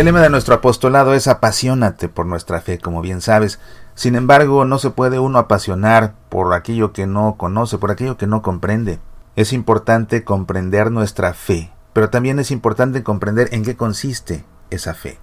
[0.00, 3.58] El lema de nuestro apostolado es apasionate por nuestra fe, como bien sabes.
[3.94, 8.26] Sin embargo, no se puede uno apasionar por aquello que no conoce, por aquello que
[8.26, 8.98] no comprende.
[9.36, 15.18] Es importante comprender nuestra fe, pero también es importante comprender en qué consiste esa fe.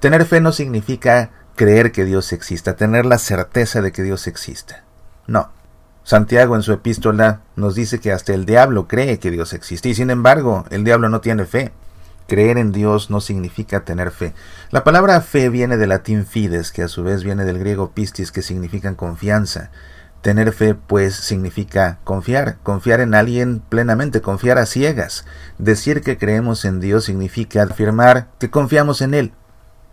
[0.00, 4.82] Tener fe no significa creer que Dios exista, tener la certeza de que Dios exista.
[5.26, 5.50] No.
[6.04, 9.94] Santiago en su epístola nos dice que hasta el diablo cree que Dios existe y
[9.94, 11.70] sin embargo el diablo no tiene fe.
[12.32, 14.32] Creer en Dios no significa tener fe.
[14.70, 18.32] La palabra fe viene del latín fides, que a su vez viene del griego pistis,
[18.32, 19.70] que significa confianza.
[20.22, 25.26] Tener fe, pues, significa confiar, confiar en alguien plenamente, confiar a ciegas.
[25.58, 29.34] Decir que creemos en Dios significa afirmar que confiamos en Él.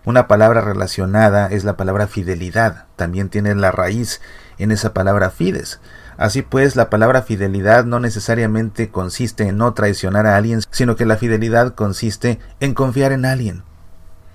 [0.05, 4.21] Una palabra relacionada es la palabra fidelidad, también tiene la raíz
[4.57, 5.81] en esa palabra fides.
[6.19, 11.05] Así pues, la palabra fidelidad no necesariamente consiste en no traicionar a alguien, sino que
[11.05, 13.63] la fidelidad consiste en confiar en alguien.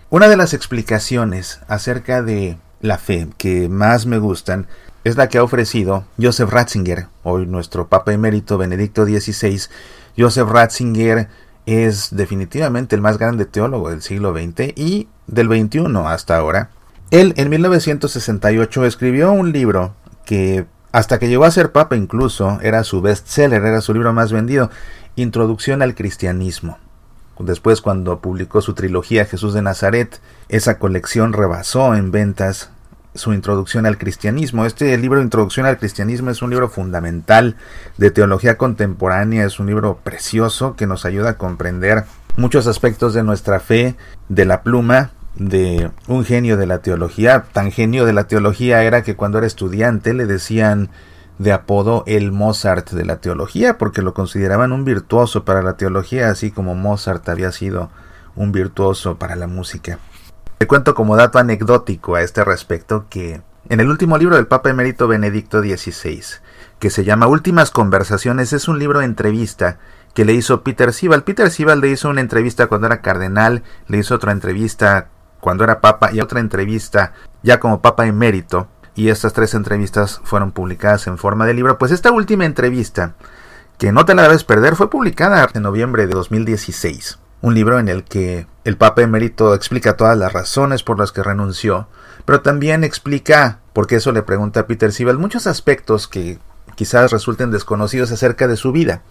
[0.09, 4.67] Una de las explicaciones acerca de la fe que más me gustan
[5.05, 9.61] es la que ha ofrecido Joseph Ratzinger, hoy nuestro Papa emérito Benedicto XVI.
[10.17, 11.29] Joseph Ratzinger
[11.67, 16.71] es definitivamente el más grande teólogo del siglo XX y del XXI hasta ahora.
[17.11, 20.65] Él en 1968 escribió un libro que
[20.95, 24.71] hasta que llegó a ser papa incluso, era su bestseller, era su libro más vendido,
[25.17, 26.79] Introducción al Cristianismo.
[27.41, 32.71] Después cuando publicó su trilogía Jesús de Nazaret, esa colección rebasó en ventas
[33.13, 34.67] su introducción al cristianismo.
[34.67, 37.57] Este libro Introducción al cristianismo es un libro fundamental
[37.99, 42.05] de teología contemporánea, es un libro precioso que nos ayuda a comprender
[42.37, 43.97] muchos aspectos de nuestra fe,
[44.29, 47.45] de la pluma de un genio de la teología.
[47.53, 50.91] Tan genio de la teología era que cuando era estudiante le decían
[51.39, 56.29] de apodo el Mozart de la teología, porque lo consideraban un virtuoso para la teología,
[56.29, 57.91] así como Mozart había sido
[58.37, 59.99] un virtuoso para la música.
[60.59, 64.71] Te cuento como dato anecdótico a este respecto que en el último libro del Papa
[64.71, 66.23] Emérito Benedicto XVI,
[66.79, 69.79] que se llama Últimas Conversaciones, es un libro de entrevista
[70.15, 71.25] que le hizo Peter Sibal.
[71.25, 75.09] Peter Sibal le hizo una entrevista cuando era cardenal, le hizo otra entrevista
[75.45, 77.13] cuando era papa y otra entrevista
[77.43, 81.93] ya como papa emérito y estas tres entrevistas fueron publicadas en forma de libro, pues
[81.93, 83.13] esta última entrevista,
[83.77, 87.19] que no te la debes perder, fue publicada en noviembre de 2016.
[87.43, 91.23] Un libro en el que el Papa emérito explica todas las razones por las que
[91.23, 91.89] renunció,
[92.25, 96.39] pero también explica, porque eso le pregunta a Peter Sibel, muchos aspectos que
[96.75, 99.03] quizás resulten desconocidos acerca de su vida,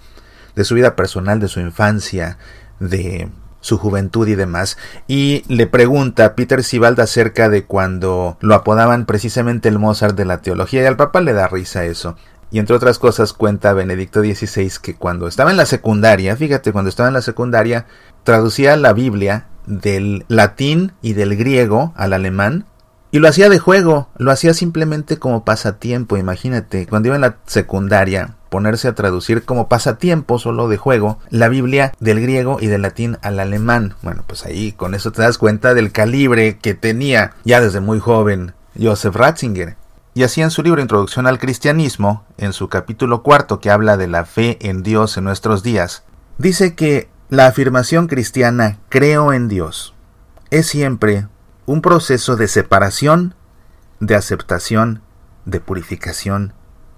[0.55, 2.39] de su vida personal, de su infancia,
[2.79, 3.29] de
[3.63, 9.06] su juventud y demás, y le pregunta a Peter Sibald acerca de cuando lo apodaban
[9.06, 12.16] precisamente el Mozart de la teología, y al Papa le da risa eso.
[12.51, 16.90] Y entre otras cosas cuenta Benedicto XVI que cuando estaba en la secundaria, fíjate, cuando
[16.90, 17.88] estaba en la secundaria,
[18.24, 22.66] traducía la Biblia del latín y del griego al alemán
[23.13, 27.38] y lo hacía de juego, lo hacía simplemente como pasatiempo, imagínate, cuando iba en la
[27.45, 32.84] secundaria, ponerse a traducir como pasatiempo solo de juego la Biblia del griego y del
[32.84, 33.96] latín al alemán.
[34.03, 38.00] Bueno, pues ahí con eso te das cuenta del calibre que tenía ya desde muy
[38.00, 39.75] joven Joseph Ratzinger.
[40.13, 44.06] Y así en su libro Introducción al Cristianismo, en su capítulo cuarto que habla de
[44.06, 46.03] la fe en Dios en nuestros días,
[46.38, 49.96] dice que la afirmación cristiana creo en Dios
[50.52, 51.25] es siempre
[51.66, 53.34] un proceso de separación,
[54.00, 55.02] de aceptación,
[55.46, 56.53] de purificación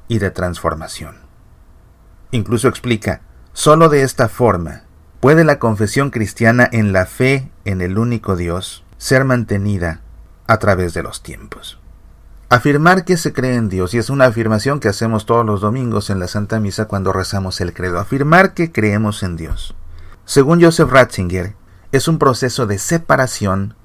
[0.10, 1.25] y de transformación.
[2.36, 3.22] Incluso explica,
[3.54, 4.84] sólo de esta forma
[5.22, 10.02] puede la confesión cristiana en la fe en el único Dios ser mantenida
[10.46, 11.80] a través de los tiempos.
[12.50, 16.10] Afirmar que se cree en Dios, y es una afirmación que hacemos todos los domingos
[16.10, 19.74] en la Santa Misa cuando rezamos el credo, afirmar que creemos en Dios.
[20.26, 21.56] Según Joseph Ratzinger,
[21.92, 23.76] es un proceso de separación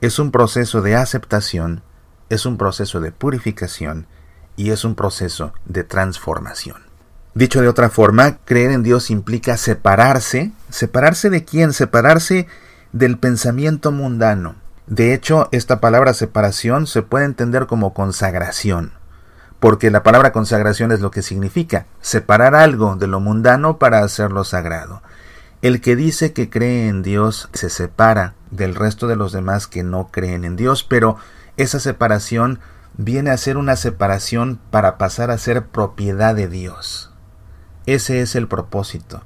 [0.00, 1.82] es un proceso de aceptación,
[2.28, 4.06] es un proceso de purificación
[4.54, 6.85] y es un proceso de transformación.
[7.36, 10.52] Dicho de otra forma, creer en Dios implica separarse.
[10.70, 11.74] ¿Separarse de quién?
[11.74, 12.46] Separarse
[12.92, 14.54] del pensamiento mundano.
[14.86, 18.92] De hecho, esta palabra separación se puede entender como consagración,
[19.60, 24.42] porque la palabra consagración es lo que significa, separar algo de lo mundano para hacerlo
[24.42, 25.02] sagrado.
[25.60, 29.82] El que dice que cree en Dios se separa del resto de los demás que
[29.82, 31.18] no creen en Dios, pero
[31.58, 32.60] esa separación
[32.96, 37.12] viene a ser una separación para pasar a ser propiedad de Dios.
[37.86, 39.22] Ese es el propósito.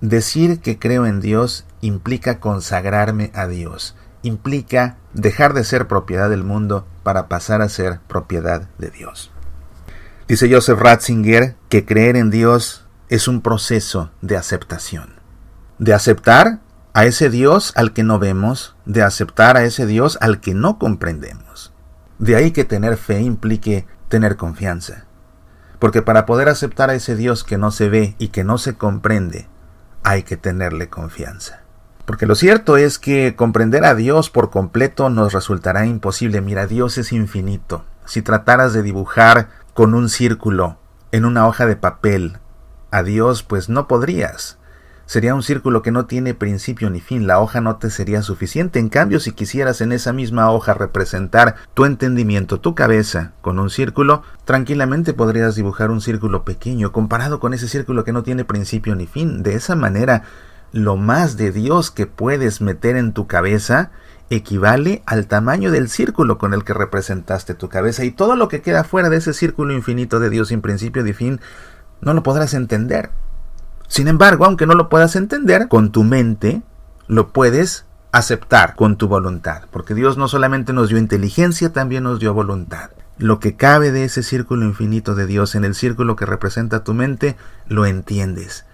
[0.00, 6.44] Decir que creo en Dios implica consagrarme a Dios, implica dejar de ser propiedad del
[6.44, 9.30] mundo para pasar a ser propiedad de Dios.
[10.28, 15.22] Dice Joseph Ratzinger que creer en Dios es un proceso de aceptación
[15.82, 16.60] de aceptar
[16.94, 20.78] a ese Dios al que no vemos, de aceptar a ese Dios al que no
[20.78, 21.72] comprendemos.
[22.20, 25.06] De ahí que tener fe implique tener confianza.
[25.82, 28.74] Porque para poder aceptar a ese Dios que no se ve y que no se
[28.74, 29.48] comprende,
[30.04, 31.62] hay que tenerle confianza.
[32.04, 36.40] Porque lo cierto es que comprender a Dios por completo nos resultará imposible.
[36.40, 37.84] Mira, Dios es infinito.
[38.04, 40.78] Si trataras de dibujar con un círculo
[41.10, 42.38] en una hoja de papel
[42.92, 44.58] a Dios, pues no podrías.
[45.12, 48.78] Sería un círculo que no tiene principio ni fin, la hoja no te sería suficiente.
[48.78, 53.68] En cambio, si quisieras en esa misma hoja representar tu entendimiento, tu cabeza, con un
[53.68, 58.94] círculo, tranquilamente podrías dibujar un círculo pequeño comparado con ese círculo que no tiene principio
[58.94, 59.42] ni fin.
[59.42, 60.22] De esa manera,
[60.72, 63.90] lo más de Dios que puedes meter en tu cabeza
[64.30, 68.62] equivale al tamaño del círculo con el que representaste tu cabeza y todo lo que
[68.62, 71.38] queda fuera de ese círculo infinito de Dios sin principio ni fin
[72.00, 73.10] no lo podrás entender.
[73.92, 76.62] Sin embargo, aunque no lo puedas entender, con tu mente
[77.08, 82.18] lo puedes aceptar con tu voluntad, porque Dios no solamente nos dio inteligencia, también nos
[82.18, 82.88] dio voluntad.
[83.18, 86.94] Lo que cabe de ese círculo infinito de Dios en el círculo que representa tu
[86.94, 87.36] mente,
[87.66, 88.64] lo entiendes.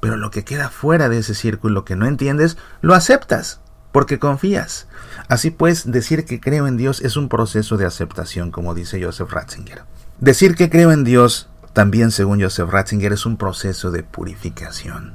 [0.00, 3.60] Pero lo que queda fuera de ese círculo que no entiendes, lo aceptas,
[3.92, 4.86] porque confías.
[5.28, 9.32] Así pues, decir que creo en Dios es un proceso de aceptación, como dice Joseph
[9.32, 9.82] Ratzinger.
[10.18, 15.12] Decir que creo en Dios también, según Joseph Ratzinger, es un proceso de purificación.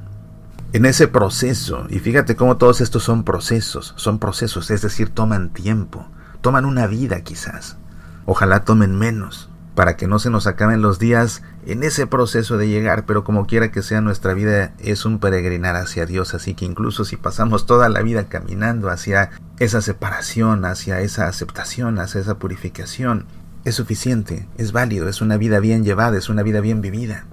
[0.73, 5.49] En ese proceso, y fíjate cómo todos estos son procesos, son procesos, es decir, toman
[5.49, 6.07] tiempo,
[6.41, 7.77] toman una vida quizás,
[8.25, 12.67] ojalá tomen menos, para que no se nos acaben los días en ese proceso de
[12.67, 16.65] llegar, pero como quiera que sea nuestra vida es un peregrinar hacia Dios, así que
[16.65, 22.39] incluso si pasamos toda la vida caminando hacia esa separación, hacia esa aceptación, hacia esa
[22.39, 23.27] purificación,
[23.67, 27.25] es suficiente, es válido, es una vida bien llevada, es una vida bien vivida.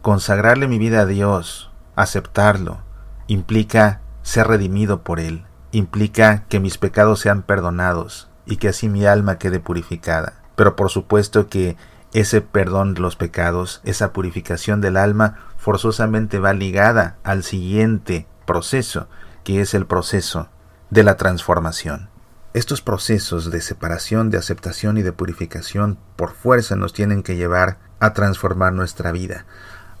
[0.00, 2.78] Consagrarle mi vida a Dios, aceptarlo,
[3.26, 9.04] implica ser redimido por Él, implica que mis pecados sean perdonados y que así mi
[9.04, 10.40] alma quede purificada.
[10.54, 11.76] Pero por supuesto que
[12.14, 19.08] ese perdón de los pecados, esa purificación del alma, forzosamente va ligada al siguiente proceso,
[19.44, 20.48] que es el proceso
[20.88, 22.08] de la transformación.
[22.56, 27.76] Estos procesos de separación, de aceptación y de purificación por fuerza nos tienen que llevar
[28.00, 29.44] a transformar nuestra vida,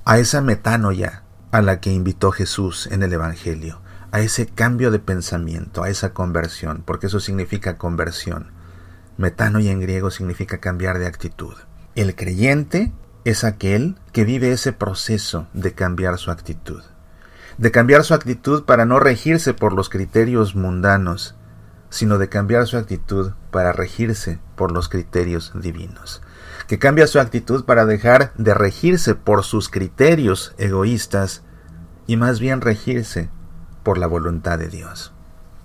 [0.06, 1.22] a esa metanoia
[1.52, 6.14] a la que invitó Jesús en el Evangelio, a ese cambio de pensamiento, a esa
[6.14, 8.52] conversión, porque eso significa conversión.
[9.18, 11.56] Metanoia en griego significa cambiar de actitud.
[11.94, 12.90] El creyente
[13.26, 16.82] es aquel que vive ese proceso de cambiar su actitud,
[17.58, 21.35] de cambiar su actitud para no regirse por los criterios mundanos,
[21.96, 26.20] sino de cambiar su actitud para regirse por los criterios divinos,
[26.68, 31.42] que cambia su actitud para dejar de regirse por sus criterios egoístas
[32.06, 33.30] y más bien regirse
[33.82, 35.14] por la voluntad de Dios.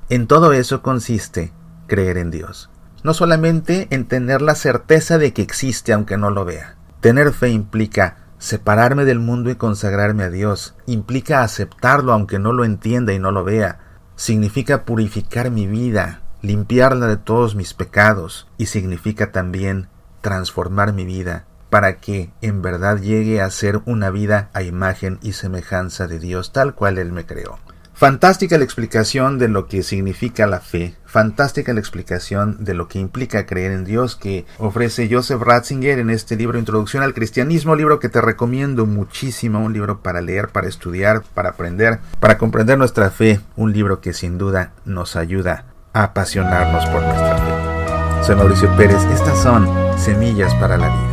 [0.07, 1.51] En todo eso consiste
[1.87, 2.69] creer en Dios,
[3.03, 6.77] no solamente en tener la certeza de que existe aunque no lo vea.
[7.01, 12.63] Tener fe implica separarme del mundo y consagrarme a Dios, implica aceptarlo aunque no lo
[12.63, 13.79] entienda y no lo vea,
[14.15, 19.87] significa purificar mi vida, limpiarla de todos mis pecados y significa también
[20.21, 25.33] transformar mi vida para que en verdad llegue a ser una vida a imagen y
[25.33, 27.59] semejanza de Dios tal cual Él me creó.
[27.93, 32.97] Fantástica la explicación de lo que significa la fe, fantástica la explicación de lo que
[32.97, 37.99] implica creer en Dios que ofrece Joseph Ratzinger en este libro Introducción al Cristianismo, libro
[37.99, 43.11] que te recomiendo muchísimo, un libro para leer, para estudiar, para aprender, para comprender nuestra
[43.11, 48.25] fe, un libro que sin duda nos ayuda apasionarnos por nuestra fe.
[48.25, 49.67] Soy Mauricio Pérez, estas son
[49.97, 51.10] Semillas para la Vida.